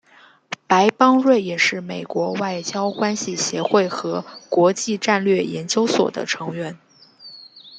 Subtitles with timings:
[0.65, 6.79] 白邦瑞也是美国外交关系协会和国际战略研究所的成员。